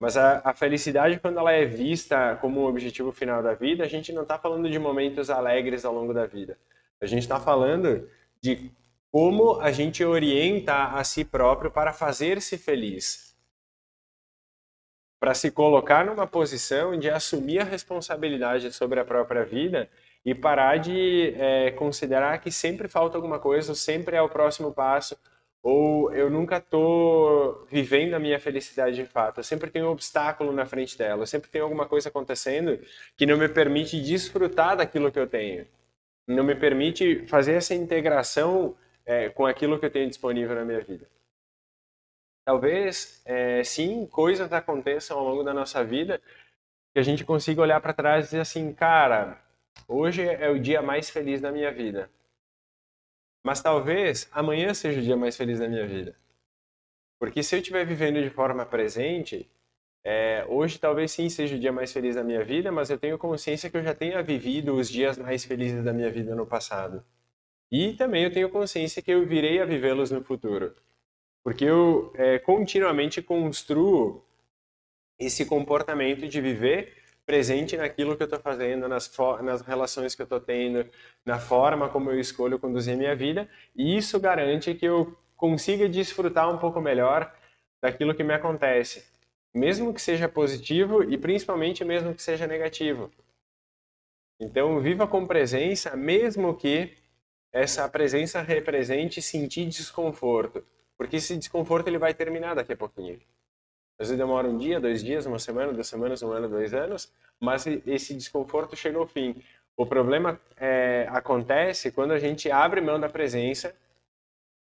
Mas 0.00 0.16
a, 0.16 0.40
a, 0.44 0.54
felicidade, 0.54 1.20
quando 1.20 1.38
ela 1.38 1.52
é 1.52 1.64
vista 1.64 2.36
como 2.40 2.62
um 2.62 2.66
objetivo 2.66 3.12
final 3.12 3.42
da 3.42 3.54
vida, 3.54 3.84
a 3.84 3.88
gente 3.88 4.12
não 4.12 4.22
está 4.22 4.38
falando 4.38 4.68
de 4.68 4.78
momentos 4.78 5.28
alegres 5.28 5.84
ao 5.84 5.94
longo 5.94 6.14
da 6.14 6.26
vida. 6.26 6.58
A 7.00 7.06
gente 7.06 7.22
está 7.22 7.38
falando 7.38 8.08
de 8.40 8.72
como 9.12 9.60
a 9.60 9.70
gente 9.70 10.02
orienta 10.02 10.86
a 10.86 11.04
si 11.04 11.24
próprio 11.24 11.70
para 11.70 11.92
fazer-se 11.92 12.56
feliz. 12.56 13.36
Para 15.20 15.34
se 15.34 15.50
colocar 15.50 16.04
numa 16.06 16.26
posição 16.26 16.98
de 16.98 17.10
assumir 17.10 17.60
a 17.60 17.64
responsabilidade 17.64 18.72
sobre 18.72 18.98
a 18.98 19.04
própria 19.04 19.44
vida 19.44 19.88
e 20.24 20.34
parar 20.34 20.78
de 20.78 21.34
é, 21.36 21.70
considerar 21.72 22.40
que 22.40 22.50
sempre 22.50 22.88
falta 22.88 23.16
alguma 23.16 23.38
coisa, 23.38 23.74
sempre 23.74 24.16
é 24.16 24.22
o 24.22 24.28
próximo 24.28 24.72
passo, 24.72 25.16
ou 25.62 26.12
eu 26.12 26.30
nunca 26.30 26.56
estou 26.58 27.66
vivendo 27.70 28.14
a 28.14 28.18
minha 28.18 28.38
felicidade 28.38 28.96
de 28.96 29.06
fato. 29.06 29.38
Eu 29.38 29.44
sempre 29.44 29.70
tenho 29.70 29.86
um 29.86 29.90
obstáculo 29.90 30.52
na 30.52 30.66
frente 30.66 30.96
dela, 30.98 31.22
eu 31.22 31.26
sempre 31.26 31.50
tem 31.50 31.60
alguma 31.60 31.86
coisa 31.86 32.08
acontecendo 32.08 32.78
que 33.16 33.26
não 33.26 33.36
me 33.36 33.48
permite 33.48 34.00
desfrutar 34.00 34.76
daquilo 34.76 35.10
que 35.10 35.18
eu 35.18 35.26
tenho, 35.26 35.66
não 36.26 36.44
me 36.44 36.54
permite 36.54 37.26
fazer 37.26 37.54
essa 37.54 37.74
integração 37.74 38.76
é, 39.04 39.28
com 39.28 39.46
aquilo 39.46 39.78
que 39.78 39.86
eu 39.86 39.90
tenho 39.90 40.08
disponível 40.08 40.54
na 40.54 40.64
minha 40.64 40.80
vida. 40.80 41.08
Talvez, 42.44 43.22
é, 43.24 43.62
sim, 43.62 44.06
coisas 44.06 44.52
aconteçam 44.52 45.16
ao 45.16 45.24
longo 45.24 45.44
da 45.44 45.54
nossa 45.54 45.84
vida 45.84 46.20
que 46.92 46.98
a 46.98 47.02
gente 47.02 47.24
consiga 47.24 47.62
olhar 47.62 47.80
para 47.80 47.94
trás 47.94 48.24
e 48.24 48.28
dizer 48.28 48.40
assim, 48.40 48.72
cara, 48.72 49.40
Hoje 49.88 50.22
é 50.22 50.48
o 50.48 50.58
dia 50.58 50.80
mais 50.80 51.10
feliz 51.10 51.40
da 51.40 51.52
minha 51.52 51.72
vida. 51.72 52.10
Mas 53.44 53.60
talvez 53.60 54.28
amanhã 54.32 54.72
seja 54.72 55.00
o 55.00 55.02
dia 55.02 55.16
mais 55.16 55.36
feliz 55.36 55.58
da 55.58 55.68
minha 55.68 55.86
vida. 55.86 56.16
Porque 57.18 57.42
se 57.42 57.54
eu 57.54 57.60
estiver 57.60 57.84
vivendo 57.84 58.22
de 58.22 58.30
forma 58.30 58.64
presente, 58.64 59.48
é, 60.04 60.44
hoje 60.48 60.78
talvez 60.78 61.12
sim 61.12 61.28
seja 61.28 61.56
o 61.56 61.58
dia 61.58 61.72
mais 61.72 61.92
feliz 61.92 62.14
da 62.14 62.24
minha 62.24 62.44
vida, 62.44 62.72
mas 62.72 62.90
eu 62.90 62.98
tenho 62.98 63.18
consciência 63.18 63.70
que 63.70 63.76
eu 63.76 63.82
já 63.82 63.94
tenha 63.94 64.22
vivido 64.22 64.74
os 64.74 64.88
dias 64.88 65.16
mais 65.18 65.44
felizes 65.44 65.84
da 65.84 65.92
minha 65.92 66.10
vida 66.10 66.34
no 66.34 66.46
passado. 66.46 67.04
E 67.70 67.94
também 67.94 68.24
eu 68.24 68.32
tenho 68.32 68.50
consciência 68.50 69.02
que 69.02 69.10
eu 69.10 69.26
virei 69.26 69.60
a 69.60 69.64
vivê-los 69.64 70.10
no 70.10 70.22
futuro. 70.22 70.74
Porque 71.44 71.64
eu 71.64 72.12
é, 72.16 72.38
continuamente 72.38 73.22
construo 73.22 74.24
esse 75.18 75.46
comportamento 75.46 76.28
de 76.28 76.40
viver 76.40 77.01
presente 77.24 77.76
naquilo 77.76 78.16
que 78.16 78.22
eu 78.22 78.26
estou 78.26 78.40
fazendo, 78.40 78.88
nas, 78.88 79.10
nas 79.42 79.62
relações 79.62 80.14
que 80.14 80.22
eu 80.22 80.24
estou 80.24 80.40
tendo, 80.40 80.88
na 81.24 81.38
forma 81.38 81.88
como 81.88 82.10
eu 82.10 82.18
escolho 82.18 82.58
conduzir 82.58 82.96
minha 82.96 83.14
vida, 83.14 83.48
e 83.74 83.96
isso 83.96 84.18
garante 84.18 84.74
que 84.74 84.86
eu 84.86 85.16
consiga 85.36 85.88
desfrutar 85.88 86.52
um 86.52 86.58
pouco 86.58 86.80
melhor 86.80 87.32
daquilo 87.80 88.14
que 88.14 88.22
me 88.22 88.34
acontece, 88.34 89.04
mesmo 89.54 89.92
que 89.92 90.00
seja 90.00 90.28
positivo 90.28 91.02
e 91.02 91.18
principalmente 91.18 91.84
mesmo 91.84 92.14
que 92.14 92.22
seja 92.22 92.46
negativo. 92.46 93.10
Então, 94.40 94.80
viva 94.80 95.06
com 95.06 95.26
presença, 95.26 95.96
mesmo 95.96 96.56
que 96.56 96.96
essa 97.52 97.88
presença 97.88 98.40
represente 98.40 99.20
sentir 99.20 99.66
desconforto, 99.66 100.64
porque 100.96 101.16
esse 101.16 101.36
desconforto 101.36 101.86
ele 101.86 101.98
vai 101.98 102.14
terminar 102.14 102.54
daqui 102.54 102.72
a 102.72 102.76
pouquinho. 102.76 103.20
Às 104.02 104.08
vezes 104.08 104.18
demora 104.18 104.48
um 104.48 104.58
dia, 104.58 104.80
dois 104.80 105.00
dias, 105.00 105.26
uma 105.26 105.38
semana, 105.38 105.72
duas 105.72 105.86
semanas, 105.86 106.20
um 106.24 106.32
ano, 106.32 106.48
dois 106.48 106.74
anos, 106.74 107.12
mas 107.38 107.64
esse 107.86 108.12
desconforto 108.14 108.74
chega 108.74 108.98
ao 108.98 109.06
fim. 109.06 109.40
O 109.76 109.86
problema 109.86 110.40
é, 110.56 111.06
acontece 111.08 111.92
quando 111.92 112.10
a 112.10 112.18
gente 112.18 112.50
abre 112.50 112.80
mão 112.80 112.98
da 112.98 113.08
presença 113.08 113.72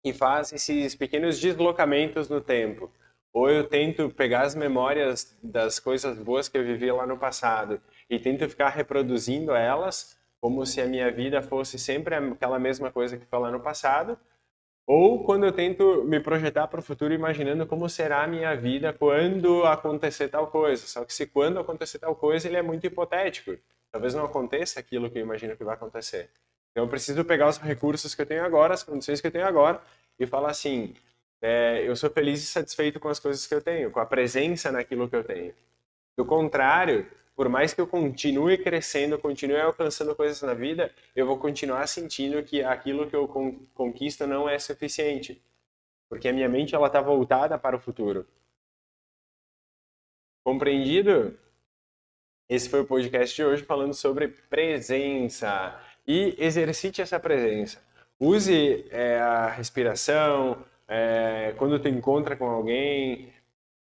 e 0.05 0.13
faz 0.13 0.53
esses 0.53 0.95
pequenos 0.95 1.41
deslocamentos 1.41 2.29
no 2.29 2.41
tempo. 2.41 2.89
Ou 3.33 3.51
eu 3.51 3.65
tento 3.65 4.09
pegar 4.11 4.43
as 4.43 4.55
memórias 4.55 5.37
das 5.43 5.81
coisas 5.81 6.17
boas 6.21 6.49
que 6.49 6.57
eu 6.57 6.65
vivi 6.65 6.93
lá 6.93 7.05
no 7.05 7.19
passado 7.19 7.81
e 8.09 8.21
tento 8.21 8.49
ficar 8.49 8.69
reproduzindo 8.69 9.53
elas 9.57 10.17
como 10.41 10.65
se 10.65 10.81
a 10.81 10.87
minha 10.87 11.11
vida 11.11 11.43
fosse 11.43 11.81
sempre 11.81 12.15
aquela 12.15 12.61
mesma 12.61 12.93
coisa 12.93 13.17
que 13.17 13.27
foi 13.27 13.41
lá 13.41 13.51
no 13.51 13.59
passado, 13.59 14.17
ou 14.87 15.25
quando 15.25 15.45
eu 15.45 15.53
tento 15.53 16.05
me 16.05 16.21
projetar 16.21 16.69
para 16.69 16.79
o 16.79 16.83
futuro 16.83 17.13
imaginando 17.13 17.67
como 17.67 17.89
será 17.89 18.23
a 18.23 18.27
minha 18.27 18.55
vida 18.55 18.93
quando 18.93 19.65
acontecer 19.65 20.29
tal 20.29 20.47
coisa. 20.47 20.87
Só 20.87 21.05
que 21.05 21.13
se 21.13 21.27
quando 21.27 21.59
acontecer 21.59 21.99
tal 21.99 22.15
coisa, 22.15 22.47
ele 22.47 22.57
é 22.57 22.63
muito 22.63 22.87
hipotético. 22.87 23.57
Talvez 23.91 24.15
não 24.15 24.25
aconteça 24.25 24.79
aquilo 24.79 25.11
que 25.11 25.19
eu 25.19 25.23
imagino 25.23 25.57
que 25.57 25.65
vai 25.65 25.75
acontecer. 25.75 26.31
Então 26.71 26.85
eu 26.85 26.89
preciso 26.89 27.25
pegar 27.25 27.49
os 27.49 27.59
recursos 27.59 28.15
que 28.15 28.23
eu 28.23 28.27
tenho 28.27 28.45
agora, 28.45 28.75
as 28.75 28.83
condições 28.85 29.21
que 29.21 29.27
eu 29.27 29.31
tenho 29.31 29.47
agora, 29.47 29.81
e 30.21 30.27
falar 30.27 30.51
assim: 30.51 30.95
é, 31.43 31.83
eu 31.87 31.97
sou 31.97 32.09
feliz 32.09 32.43
e 32.43 32.47
satisfeito 32.47 33.01
com 33.01 33.09
as 33.09 33.19
coisas 33.19 33.47
que 33.47 33.55
eu 33.55 33.63
tenho, 33.63 33.91
com 33.91 33.99
a 33.99 34.07
presença 34.07 34.71
naquilo 34.71 35.09
que 35.09 35.17
eu 35.17 35.25
tenho. 35.25 35.53
Do 36.17 36.25
contrário, 36.25 37.07
por 37.37 37.51
mais 37.51 37.75
que 37.75 37.81
eu 37.81 37.87
continue 37.87 38.57
crescendo, 38.57 39.19
continue 39.19 39.61
alcançando 39.61 40.17
coisas 40.17 40.41
na 40.41 40.55
vida, 40.55 40.91
eu 41.15 41.27
vou 41.27 41.39
continuar 41.39 41.87
sentindo 41.87 42.43
que 42.43 42.65
aquilo 42.65 43.09
que 43.09 43.15
eu 43.15 43.29
conquisto 43.75 44.27
não 44.27 44.49
é 44.49 44.59
suficiente, 44.59 45.41
porque 46.09 46.29
a 46.29 46.33
minha 46.33 46.49
mente 46.49 46.75
ela 46.75 46.87
está 46.87 47.01
voltada 47.03 47.59
para 47.59 47.77
o 47.77 47.81
futuro. 47.81 48.27
Compreendido? 50.43 51.39
Esse 52.49 52.71
foi 52.71 52.81
o 52.81 52.87
podcast 52.87 53.37
de 53.37 53.45
hoje 53.45 53.65
falando 53.65 53.93
sobre 53.93 54.29
presença 54.29 55.79
e 56.07 56.35
exercite 56.39 57.03
essa 57.03 57.21
presença. 57.21 57.85
use 58.19 58.87
é, 58.91 59.19
a 59.19 59.49
respiração, 59.49 60.65
é, 60.89 61.53
quando 61.59 61.79
tu 61.79 61.89
encontra 61.89 62.37
com 62.37 62.49
alguém, 62.49 63.31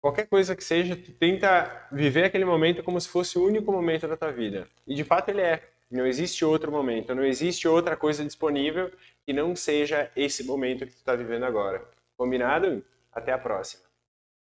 qualquer 0.00 0.26
coisa 0.26 0.56
que 0.56 0.64
seja, 0.64 0.96
tu 0.96 1.12
tenta 1.12 1.88
viver 1.92 2.24
aquele 2.24 2.44
momento 2.44 2.82
como 2.82 3.00
se 3.00 3.08
fosse 3.08 3.38
o 3.38 3.44
único 3.44 3.70
momento 3.70 4.08
da 4.08 4.16
tua 4.16 4.32
vida. 4.32 4.66
E 4.86 4.94
de 4.94 5.04
fato 5.04 5.28
ele 5.28 5.42
é. 5.42 5.62
Não 5.90 6.06
existe 6.06 6.44
outro 6.44 6.70
momento, 6.70 7.14
não 7.14 7.24
existe 7.24 7.66
outra 7.66 7.96
coisa 7.96 8.24
disponível 8.24 8.92
que 9.26 9.32
não 9.32 9.56
seja 9.56 10.10
esse 10.14 10.44
momento 10.44 10.86
que 10.86 10.92
tu 10.92 10.98
está 10.98 11.16
vivendo 11.16 11.44
agora. 11.44 11.82
Combinado? 12.16 12.84
Até 13.12 13.32
a 13.32 13.38
próxima. 13.38 13.89